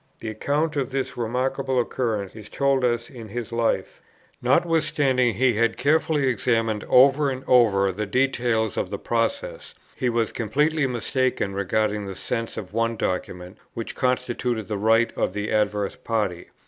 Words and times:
The 0.17 0.29
account 0.31 0.75
of 0.77 0.89
this 0.89 1.15
remarkable 1.15 1.79
occurrence 1.79 2.35
is 2.35 2.49
told 2.49 2.83
us 2.83 3.07
in 3.07 3.27
his 3.29 3.51
Life: 3.51 4.01
"Notwithstanding 4.41 5.35
he 5.35 5.53
had 5.53 5.77
carefully 5.77 6.27
examined 6.27 6.83
over 6.85 7.29
and 7.29 7.43
over 7.45 7.91
the 7.91 8.07
details 8.07 8.77
of 8.77 8.89
the 8.89 8.97
process, 8.97 9.75
he 9.95 10.09
was 10.09 10.31
completely 10.31 10.87
mistaken 10.87 11.53
regarding 11.53 12.07
the 12.07 12.15
sense 12.15 12.57
of 12.57 12.73
one 12.73 12.97
document, 12.97 13.59
which 13.75 13.93
constituted 13.93 14.67
the 14.67 14.79
right 14.79 15.15
of 15.15 15.33
the 15.33 15.51
adverse 15.51 15.95
party. 15.95 16.47